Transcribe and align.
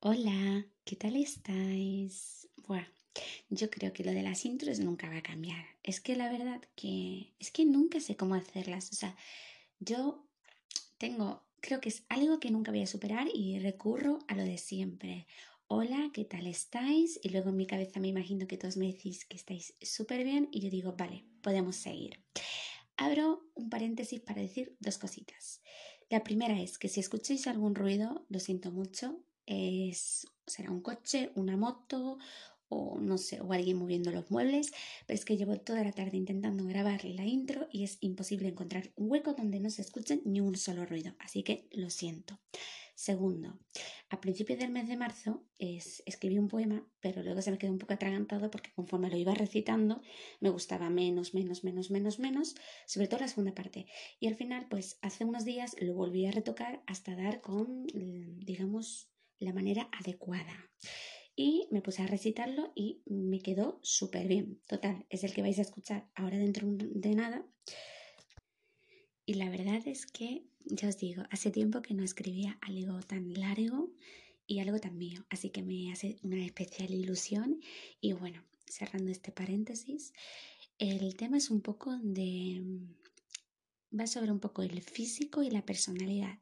Hola, 0.00 0.64
¿qué 0.84 0.94
tal 0.94 1.16
estáis? 1.16 2.48
Bueno, 2.68 2.86
yo 3.50 3.68
creo 3.68 3.92
que 3.92 4.04
lo 4.04 4.12
de 4.12 4.22
las 4.22 4.44
intros 4.44 4.78
nunca 4.78 5.10
va 5.10 5.16
a 5.16 5.22
cambiar. 5.24 5.64
Es 5.82 6.00
que 6.00 6.14
la 6.14 6.30
verdad 6.30 6.60
que 6.76 7.34
es 7.40 7.50
que 7.50 7.64
nunca 7.64 7.98
sé 7.98 8.16
cómo 8.16 8.36
hacerlas. 8.36 8.92
O 8.92 8.94
sea, 8.94 9.16
yo 9.80 10.24
tengo, 10.98 11.42
creo 11.60 11.80
que 11.80 11.88
es 11.88 12.04
algo 12.08 12.38
que 12.38 12.52
nunca 12.52 12.70
voy 12.70 12.82
a 12.82 12.86
superar 12.86 13.26
y 13.34 13.58
recurro 13.58 14.20
a 14.28 14.36
lo 14.36 14.44
de 14.44 14.56
siempre. 14.56 15.26
Hola, 15.66 16.10
¿qué 16.14 16.24
tal 16.24 16.46
estáis? 16.46 17.18
Y 17.24 17.30
luego 17.30 17.48
en 17.48 17.56
mi 17.56 17.66
cabeza 17.66 17.98
me 17.98 18.06
imagino 18.06 18.46
que 18.46 18.56
todos 18.56 18.76
me 18.76 18.86
decís 18.86 19.24
que 19.24 19.36
estáis 19.36 19.74
súper 19.82 20.22
bien 20.22 20.48
y 20.52 20.60
yo 20.60 20.70
digo, 20.70 20.94
vale, 20.96 21.24
podemos 21.42 21.74
seguir. 21.74 22.22
Abro 22.96 23.50
un 23.56 23.68
paréntesis 23.68 24.20
para 24.20 24.42
decir 24.42 24.76
dos 24.78 24.96
cositas. 24.96 25.60
La 26.08 26.22
primera 26.22 26.60
es 26.60 26.78
que 26.78 26.88
si 26.88 27.00
escucháis 27.00 27.48
algún 27.48 27.74
ruido, 27.74 28.24
lo 28.28 28.38
siento 28.38 28.70
mucho, 28.70 29.24
es, 29.48 30.26
será 30.46 30.70
un 30.70 30.82
coche, 30.82 31.32
una 31.34 31.56
moto 31.56 32.18
o 32.68 32.98
no 33.00 33.16
sé, 33.16 33.40
o 33.40 33.52
alguien 33.52 33.78
moviendo 33.78 34.12
los 34.12 34.30
muebles, 34.30 34.72
pero 35.06 35.18
es 35.18 35.24
que 35.24 35.38
llevo 35.38 35.56
toda 35.56 35.82
la 35.82 35.92
tarde 35.92 36.18
intentando 36.18 36.64
grabar 36.66 37.02
la 37.04 37.24
intro 37.24 37.66
y 37.72 37.84
es 37.84 37.96
imposible 38.00 38.48
encontrar 38.48 38.92
un 38.96 39.10
hueco 39.10 39.32
donde 39.32 39.58
no 39.58 39.70
se 39.70 39.80
escuche 39.80 40.20
ni 40.26 40.42
un 40.42 40.54
solo 40.56 40.84
ruido, 40.84 41.14
así 41.18 41.42
que 41.42 41.66
lo 41.72 41.88
siento. 41.88 42.38
Segundo, 42.94 43.56
a 44.10 44.20
principios 44.20 44.58
del 44.58 44.72
mes 44.72 44.88
de 44.88 44.96
marzo 44.96 45.44
es, 45.60 46.02
escribí 46.04 46.36
un 46.36 46.48
poema, 46.48 46.84
pero 47.00 47.22
luego 47.22 47.40
se 47.40 47.52
me 47.52 47.56
quedó 47.56 47.70
un 47.70 47.78
poco 47.78 47.94
atragantado 47.94 48.50
porque 48.50 48.72
conforme 48.74 49.08
lo 49.08 49.16
iba 49.16 49.32
recitando 49.34 50.02
me 50.40 50.50
gustaba 50.50 50.90
menos, 50.90 51.32
menos, 51.32 51.62
menos, 51.62 51.92
menos, 51.92 52.18
menos, 52.18 52.56
sobre 52.86 53.06
todo 53.06 53.20
la 53.20 53.28
segunda 53.28 53.54
parte. 53.54 53.86
Y 54.18 54.26
al 54.26 54.34
final, 54.34 54.66
pues 54.68 54.98
hace 55.00 55.24
unos 55.24 55.44
días 55.44 55.76
lo 55.80 55.94
volví 55.94 56.26
a 56.26 56.32
retocar 56.32 56.82
hasta 56.86 57.14
dar 57.14 57.40
con, 57.40 57.86
digamos, 57.86 59.12
la 59.38 59.52
manera 59.52 59.88
adecuada. 59.92 60.70
Y 61.36 61.68
me 61.70 61.82
puse 61.82 62.02
a 62.02 62.06
recitarlo 62.06 62.72
y 62.74 63.02
me 63.06 63.40
quedó 63.40 63.78
súper 63.82 64.26
bien. 64.26 64.60
Total, 64.66 65.06
es 65.08 65.22
el 65.22 65.32
que 65.32 65.42
vais 65.42 65.58
a 65.58 65.62
escuchar 65.62 66.10
ahora 66.14 66.36
dentro 66.36 66.66
de 66.68 67.14
nada. 67.14 67.46
Y 69.24 69.34
la 69.34 69.48
verdad 69.48 69.86
es 69.86 70.06
que, 70.06 70.46
ya 70.64 70.88
os 70.88 70.98
digo, 70.98 71.22
hace 71.30 71.50
tiempo 71.50 71.82
que 71.82 71.94
no 71.94 72.02
escribía 72.02 72.58
algo 72.60 72.98
tan 73.00 73.32
largo 73.34 73.92
y 74.46 74.58
algo 74.58 74.80
tan 74.80 74.98
mío. 74.98 75.24
Así 75.30 75.50
que 75.50 75.62
me 75.62 75.92
hace 75.92 76.18
una 76.22 76.44
especial 76.44 76.90
ilusión. 76.90 77.60
Y 78.00 78.14
bueno, 78.14 78.42
cerrando 78.66 79.12
este 79.12 79.30
paréntesis, 79.30 80.12
el 80.78 81.16
tema 81.16 81.36
es 81.36 81.50
un 81.50 81.60
poco 81.60 81.96
de 82.02 82.62
va 83.98 84.06
sobre 84.06 84.32
un 84.32 84.40
poco 84.40 84.62
el 84.62 84.82
físico 84.82 85.42
y 85.42 85.50
la 85.50 85.64
personalidad, 85.64 86.40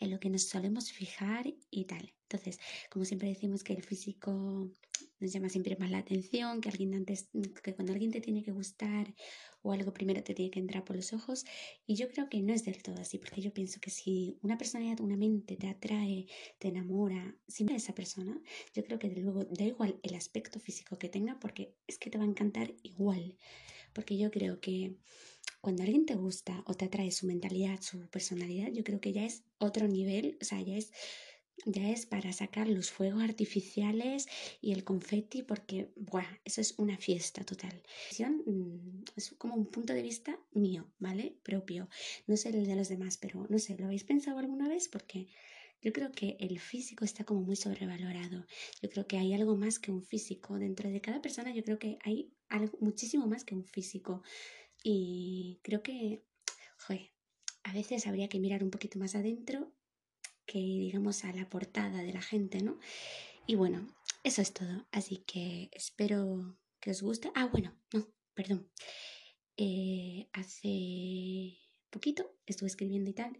en 0.00 0.10
lo 0.10 0.20
que 0.20 0.30
nos 0.30 0.42
solemos 0.42 0.90
fijar 0.90 1.54
y 1.70 1.84
tal. 1.84 2.14
Entonces, 2.30 2.58
como 2.90 3.06
siempre 3.06 3.28
decimos 3.28 3.64
que 3.64 3.72
el 3.72 3.82
físico 3.82 4.70
nos 5.18 5.32
llama 5.32 5.48
siempre 5.48 5.76
más 5.76 5.90
la 5.90 5.98
atención, 5.98 6.60
que 6.60 6.68
alguien 6.68 6.94
antes, 6.94 7.30
que 7.62 7.74
cuando 7.74 7.94
alguien 7.94 8.10
te 8.10 8.20
tiene 8.20 8.42
que 8.42 8.52
gustar 8.52 9.14
o 9.62 9.72
algo 9.72 9.94
primero 9.94 10.22
te 10.22 10.34
tiene 10.34 10.50
que 10.50 10.60
entrar 10.60 10.84
por 10.84 10.96
los 10.96 11.14
ojos. 11.14 11.46
Y 11.86 11.94
yo 11.94 12.08
creo 12.10 12.28
que 12.28 12.42
no 12.42 12.52
es 12.52 12.64
del 12.64 12.82
todo 12.82 13.00
así, 13.00 13.18
porque 13.18 13.40
yo 13.40 13.54
pienso 13.54 13.80
que 13.80 13.90
si 13.90 14.38
una 14.42 14.58
personalidad, 14.58 15.00
una 15.00 15.16
mente 15.16 15.56
te 15.56 15.68
atrae, 15.68 16.26
te 16.58 16.68
enamora, 16.68 17.34
si 17.46 17.64
a 17.72 17.76
esa 17.76 17.94
persona, 17.94 18.40
yo 18.74 18.84
creo 18.84 18.98
que 18.98 19.08
de 19.08 19.22
luego 19.22 19.44
da 19.44 19.64
igual 19.64 19.98
el 20.02 20.14
aspecto 20.14 20.60
físico 20.60 20.98
que 20.98 21.08
tenga, 21.08 21.38
porque 21.40 21.74
es 21.86 21.98
que 21.98 22.10
te 22.10 22.18
va 22.18 22.24
a 22.24 22.28
encantar 22.28 22.74
igual. 22.82 23.38
Porque 23.94 24.18
yo 24.18 24.30
creo 24.30 24.60
que 24.60 24.96
cuando 25.60 25.82
alguien 25.82 26.06
te 26.06 26.14
gusta 26.14 26.62
o 26.66 26.74
te 26.74 26.84
atrae 26.84 27.10
su 27.10 27.26
mentalidad, 27.26 27.80
su 27.80 28.08
personalidad, 28.10 28.70
yo 28.72 28.84
creo 28.84 29.00
que 29.00 29.12
ya 29.12 29.24
es 29.24 29.42
otro 29.58 29.88
nivel, 29.88 30.38
o 30.40 30.44
sea, 30.44 30.60
ya 30.60 30.76
es 30.76 30.92
ya 31.64 31.90
es 31.90 32.06
para 32.06 32.32
sacar 32.32 32.68
los 32.68 32.90
fuegos 32.90 33.22
artificiales 33.22 34.26
y 34.60 34.72
el 34.72 34.84
confeti 34.84 35.42
porque, 35.42 35.92
buah, 35.96 36.26
eso 36.44 36.60
es 36.60 36.74
una 36.78 36.96
fiesta 36.96 37.44
total. 37.44 37.82
Mm, 38.18 39.04
es 39.16 39.34
como 39.38 39.54
un 39.54 39.66
punto 39.66 39.92
de 39.92 40.02
vista 40.02 40.38
mío, 40.52 40.90
¿vale? 40.98 41.36
Propio. 41.42 41.88
No 42.26 42.36
sé 42.36 42.50
el 42.50 42.66
de 42.66 42.76
los 42.76 42.88
demás, 42.88 43.18
pero 43.18 43.46
no 43.48 43.58
sé, 43.58 43.76
¿lo 43.78 43.86
habéis 43.86 44.04
pensado 44.04 44.38
alguna 44.38 44.68
vez? 44.68 44.88
Porque 44.88 45.28
yo 45.80 45.92
creo 45.92 46.10
que 46.12 46.36
el 46.40 46.58
físico 46.58 47.04
está 47.04 47.24
como 47.24 47.42
muy 47.42 47.56
sobrevalorado. 47.56 48.46
Yo 48.82 48.88
creo 48.90 49.06
que 49.06 49.18
hay 49.18 49.32
algo 49.34 49.56
más 49.56 49.78
que 49.78 49.92
un 49.92 50.02
físico. 50.02 50.58
Dentro 50.58 50.90
de 50.90 51.00
cada 51.00 51.22
persona 51.22 51.54
yo 51.54 51.62
creo 51.62 51.78
que 51.78 51.98
hay 52.04 52.32
algo 52.48 52.76
muchísimo 52.80 53.26
más 53.26 53.44
que 53.44 53.54
un 53.54 53.64
físico. 53.64 54.22
Y 54.82 55.60
creo 55.62 55.82
que, 55.82 56.24
joder, 56.78 57.12
a 57.62 57.72
veces 57.72 58.06
habría 58.06 58.28
que 58.28 58.40
mirar 58.40 58.64
un 58.64 58.70
poquito 58.70 58.98
más 58.98 59.14
adentro 59.14 59.72
que, 60.48 60.58
digamos, 60.58 61.24
a 61.24 61.32
la 61.32 61.48
portada 61.48 62.02
de 62.02 62.12
la 62.12 62.22
gente, 62.22 62.62
¿no? 62.62 62.80
Y 63.46 63.54
bueno, 63.54 63.86
eso 64.24 64.40
es 64.42 64.52
todo. 64.52 64.86
Así 64.90 65.18
que 65.26 65.68
espero 65.72 66.58
que 66.80 66.90
os 66.90 67.02
guste. 67.02 67.30
Ah, 67.34 67.48
bueno, 67.52 67.78
no, 67.92 68.08
perdón. 68.34 68.68
Eh, 69.56 70.28
hace 70.32 71.58
poquito 71.90 72.22
estuve 72.46 72.68
escribiendo 72.68 73.10
y 73.10 73.14
tal, 73.14 73.38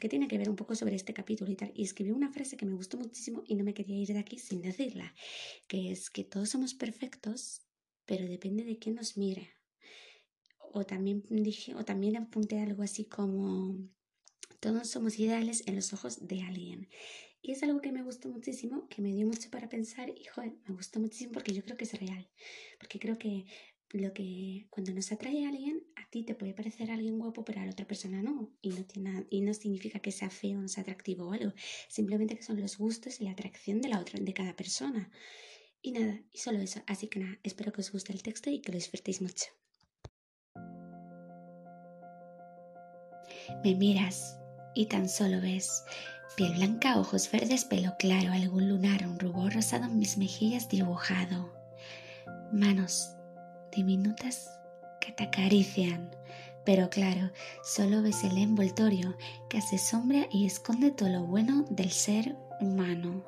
que 0.00 0.08
tiene 0.08 0.28
que 0.28 0.38
ver 0.38 0.50
un 0.50 0.56
poco 0.56 0.74
sobre 0.74 0.96
este 0.96 1.14
capítulo 1.14 1.50
y 1.50 1.56
tal, 1.56 1.72
y 1.74 1.84
escribí 1.84 2.10
una 2.12 2.32
frase 2.32 2.56
que 2.56 2.66
me 2.66 2.74
gustó 2.74 2.96
muchísimo 2.96 3.42
y 3.46 3.54
no 3.56 3.64
me 3.64 3.74
quería 3.74 3.96
ir 3.96 4.08
de 4.08 4.18
aquí 4.18 4.38
sin 4.38 4.62
decirla, 4.62 5.14
que 5.66 5.90
es 5.92 6.10
que 6.10 6.24
todos 6.24 6.50
somos 6.50 6.74
perfectos, 6.74 7.62
pero 8.06 8.26
depende 8.26 8.64
de 8.64 8.78
quién 8.78 8.94
nos 8.94 9.16
mire 9.16 9.58
o 10.72 10.84
también 10.84 11.24
dije, 11.28 11.74
o 11.74 11.84
también 11.84 12.16
apunté 12.16 12.60
algo 12.60 12.82
así 12.82 13.04
como 13.04 13.78
todos 14.60 14.88
somos 14.88 15.18
ideales 15.18 15.62
en 15.66 15.76
los 15.76 15.92
ojos 15.92 16.26
de 16.26 16.42
alguien. 16.42 16.88
Y 17.40 17.52
es 17.52 17.62
algo 17.62 17.80
que 17.80 17.92
me 17.92 18.02
gustó 18.02 18.28
muchísimo, 18.28 18.88
que 18.88 19.00
me 19.00 19.12
dio 19.12 19.26
mucho 19.26 19.50
para 19.50 19.68
pensar 19.68 20.10
y 20.10 20.24
joder, 20.24 20.54
me 20.66 20.74
gustó 20.74 20.98
muchísimo 20.98 21.32
porque 21.32 21.52
yo 21.52 21.62
creo 21.62 21.76
que 21.76 21.84
es 21.84 21.98
real. 21.98 22.28
Porque 22.78 22.98
creo 22.98 23.18
que 23.18 23.44
lo 23.90 24.12
que 24.12 24.66
cuando 24.70 24.92
nos 24.92 25.12
atrae 25.12 25.46
a 25.46 25.48
alguien, 25.48 25.82
a 25.96 26.10
ti 26.10 26.24
te 26.24 26.34
puede 26.34 26.52
parecer 26.52 26.90
alguien 26.90 27.18
guapo, 27.18 27.44
pero 27.44 27.60
a 27.60 27.64
la 27.64 27.70
otra 27.70 27.86
persona 27.86 28.22
no. 28.22 28.52
Y 28.60 28.70
no, 28.70 28.84
tiene, 28.84 29.26
y 29.30 29.40
no 29.40 29.54
significa 29.54 30.00
que 30.00 30.12
sea 30.12 30.30
feo 30.30 30.60
no 30.60 30.68
sea 30.68 30.82
atractivo 30.82 31.28
o 31.28 31.32
algo. 31.32 31.52
Simplemente 31.88 32.36
que 32.36 32.42
son 32.42 32.60
los 32.60 32.76
gustos 32.76 33.20
y 33.20 33.24
la 33.24 33.30
atracción 33.30 33.80
de 33.80 33.88
la 33.88 34.00
otra, 34.00 34.18
de 34.20 34.34
cada 34.34 34.54
persona. 34.54 35.10
Y 35.80 35.92
nada, 35.92 36.20
y 36.32 36.38
solo 36.38 36.58
eso. 36.58 36.82
Así 36.86 37.06
que 37.06 37.20
nada, 37.20 37.38
espero 37.44 37.72
que 37.72 37.80
os 37.80 37.92
guste 37.92 38.12
el 38.12 38.22
texto 38.22 38.50
y 38.50 38.60
que 38.60 38.72
lo 38.72 38.78
disfrutéis 38.78 39.22
mucho. 39.22 39.46
Me 43.64 43.74
miras 43.74 44.37
y 44.78 44.86
tan 44.86 45.08
solo 45.08 45.40
ves 45.40 45.82
piel 46.36 46.54
blanca, 46.54 47.00
ojos 47.00 47.28
verdes, 47.32 47.64
pelo 47.64 47.96
claro, 47.98 48.32
algún 48.32 48.68
lunar, 48.68 49.04
un 49.08 49.18
rubor 49.18 49.52
rosado 49.52 49.86
en 49.86 49.98
mis 49.98 50.16
mejillas 50.16 50.68
dibujado. 50.68 51.52
Manos 52.52 53.16
diminutas 53.74 54.48
que 55.00 55.10
te 55.10 55.24
acarician, 55.24 56.08
pero 56.64 56.90
claro, 56.90 57.32
solo 57.64 58.02
ves 58.02 58.22
el 58.22 58.38
envoltorio 58.38 59.16
que 59.48 59.58
hace 59.58 59.78
sombra 59.78 60.28
y 60.30 60.46
esconde 60.46 60.92
todo 60.92 61.08
lo 61.08 61.26
bueno 61.26 61.64
del 61.70 61.90
ser 61.90 62.36
humano. 62.60 63.24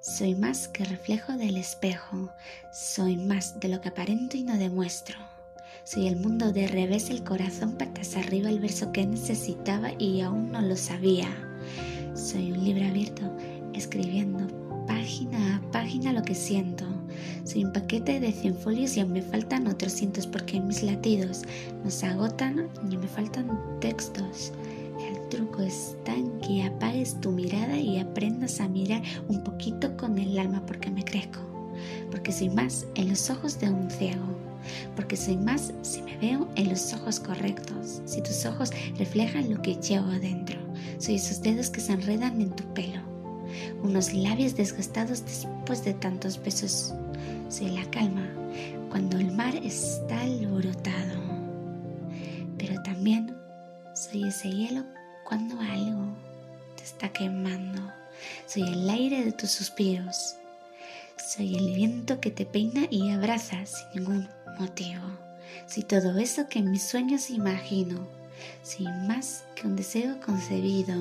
Soy 0.00 0.34
más 0.34 0.68
que 0.68 0.86
reflejo 0.86 1.34
del 1.34 1.58
espejo, 1.58 2.30
soy 2.72 3.18
más 3.18 3.60
de 3.60 3.68
lo 3.68 3.82
que 3.82 3.90
aparento 3.90 4.38
y 4.38 4.42
no 4.42 4.56
demuestro. 4.56 5.37
Soy 5.90 6.06
el 6.06 6.16
mundo 6.16 6.52
de 6.52 6.68
revés, 6.68 7.08
el 7.08 7.24
corazón 7.24 7.72
patas 7.72 8.14
arriba, 8.14 8.50
el 8.50 8.60
verso 8.60 8.92
que 8.92 9.06
necesitaba 9.06 9.90
y 9.98 10.20
aún 10.20 10.52
no 10.52 10.60
lo 10.60 10.76
sabía. 10.76 11.30
Soy 12.12 12.52
un 12.52 12.62
libro 12.62 12.86
abierto, 12.86 13.22
escribiendo 13.72 14.46
página 14.86 15.56
a 15.56 15.70
página 15.70 16.12
lo 16.12 16.22
que 16.22 16.34
siento. 16.34 16.84
Soy 17.44 17.64
un 17.64 17.72
paquete 17.72 18.20
de 18.20 18.32
100 18.32 18.56
folios 18.56 18.98
y 18.98 19.00
aún 19.00 19.14
me 19.14 19.22
faltan 19.22 19.66
otros 19.66 19.92
cientos 19.92 20.26
porque 20.26 20.60
mis 20.60 20.82
latidos 20.82 21.44
nos 21.82 22.04
agotan 22.04 22.68
y 22.90 22.98
me 22.98 23.08
faltan 23.08 23.48
textos. 23.80 24.52
El 25.10 25.26
truco 25.30 25.62
está 25.62 26.14
en 26.14 26.38
que 26.40 26.64
apagues 26.64 27.18
tu 27.22 27.30
mirada 27.30 27.78
y 27.78 27.98
aprendas 27.98 28.60
a 28.60 28.68
mirar 28.68 29.00
un 29.26 29.42
poquito 29.42 29.96
con 29.96 30.18
el 30.18 30.38
alma 30.38 30.66
porque 30.66 30.90
me 30.90 31.02
crezco, 31.02 31.40
porque 32.10 32.30
soy 32.30 32.50
más 32.50 32.86
en 32.94 33.08
los 33.08 33.30
ojos 33.30 33.58
de 33.58 33.70
un 33.70 33.90
ciego 33.90 34.47
porque 34.96 35.16
soy 35.16 35.36
más 35.36 35.72
si 35.82 36.02
me 36.02 36.16
veo 36.18 36.48
en 36.56 36.68
los 36.68 36.92
ojos 36.92 37.20
correctos, 37.20 38.02
si 38.04 38.22
tus 38.22 38.44
ojos 38.46 38.70
reflejan 38.98 39.52
lo 39.52 39.60
que 39.62 39.76
llevo 39.76 40.10
adentro. 40.10 40.58
Soy 40.98 41.16
esos 41.16 41.42
dedos 41.42 41.70
que 41.70 41.80
se 41.80 41.92
enredan 41.92 42.40
en 42.40 42.50
tu 42.50 42.64
pelo, 42.74 43.00
unos 43.82 44.12
labios 44.12 44.56
desgastados 44.56 45.24
después 45.24 45.84
de 45.84 45.94
tantos 45.94 46.42
besos. 46.42 46.94
Soy 47.48 47.70
la 47.70 47.84
calma 47.90 48.28
cuando 48.90 49.18
el 49.18 49.32
mar 49.32 49.54
está 49.56 50.20
alborotado, 50.20 51.20
pero 52.58 52.82
también 52.82 53.34
soy 53.94 54.28
ese 54.28 54.50
hielo 54.50 54.84
cuando 55.24 55.58
algo 55.60 56.16
te 56.76 56.84
está 56.84 57.08
quemando. 57.10 57.82
Soy 58.46 58.62
el 58.62 58.88
aire 58.88 59.24
de 59.24 59.32
tus 59.32 59.50
suspiros. 59.50 60.36
Soy 61.16 61.56
el 61.56 61.74
viento 61.74 62.20
que 62.20 62.30
te 62.30 62.46
peina 62.46 62.86
y 62.90 63.10
abraza 63.10 63.66
sin 63.66 63.86
ningún 63.94 64.28
motivo. 64.58 65.02
Si 65.66 65.82
todo 65.82 66.18
eso 66.18 66.48
que 66.48 66.58
en 66.58 66.70
mis 66.70 66.82
sueños 66.82 67.30
imagino, 67.30 68.06
sin 68.62 69.06
más 69.06 69.44
que 69.54 69.66
un 69.66 69.76
deseo 69.76 70.20
concebido. 70.20 70.94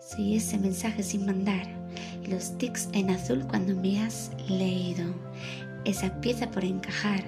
Soy 0.00 0.36
ese 0.36 0.58
mensaje 0.58 1.02
sin 1.02 1.24
mandar, 1.24 1.66
los 2.28 2.56
tics 2.58 2.88
en 2.92 3.10
azul 3.10 3.46
cuando 3.48 3.74
me 3.74 4.02
has 4.02 4.30
leído, 4.48 5.04
esa 5.84 6.20
pieza 6.20 6.50
por 6.50 6.64
encajar, 6.64 7.24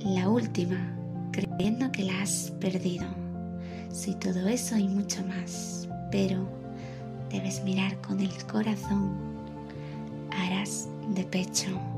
la 0.00 0.28
última, 0.28 0.96
creyendo 1.32 1.92
que 1.92 2.04
la 2.04 2.22
has 2.22 2.52
perdido. 2.60 3.06
Soy 3.92 4.14
todo 4.14 4.48
eso 4.48 4.76
y 4.76 4.88
mucho 4.88 5.22
más, 5.24 5.88
pero 6.10 6.48
debes 7.30 7.62
mirar 7.62 8.00
con 8.00 8.20
el 8.20 8.32
corazón, 8.46 9.37
harás 10.38 10.88
de 11.08 11.24
pecho. 11.24 11.97